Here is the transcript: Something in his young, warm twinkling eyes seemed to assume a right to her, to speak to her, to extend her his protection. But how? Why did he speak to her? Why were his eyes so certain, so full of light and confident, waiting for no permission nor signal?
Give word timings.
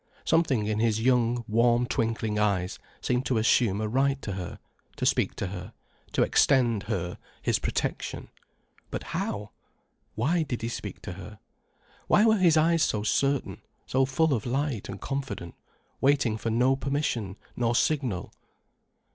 Something 0.25 0.65
in 0.65 0.79
his 0.79 0.99
young, 0.99 1.45
warm 1.47 1.85
twinkling 1.85 2.39
eyes 2.39 2.79
seemed 3.01 3.23
to 3.27 3.37
assume 3.37 3.79
a 3.79 3.87
right 3.87 4.19
to 4.23 4.31
her, 4.31 4.57
to 4.95 5.05
speak 5.05 5.35
to 5.35 5.45
her, 5.49 5.73
to 6.13 6.23
extend 6.23 6.81
her 6.89 7.19
his 7.43 7.59
protection. 7.59 8.29
But 8.89 9.03
how? 9.13 9.51
Why 10.15 10.41
did 10.41 10.63
he 10.63 10.69
speak 10.69 11.03
to 11.03 11.11
her? 11.13 11.37
Why 12.07 12.25
were 12.25 12.37
his 12.39 12.57
eyes 12.57 12.81
so 12.81 13.03
certain, 13.03 13.61
so 13.85 14.05
full 14.05 14.33
of 14.33 14.47
light 14.47 14.89
and 14.89 14.99
confident, 14.99 15.53
waiting 16.01 16.35
for 16.35 16.49
no 16.49 16.75
permission 16.75 17.35
nor 17.55 17.75
signal? 17.75 18.33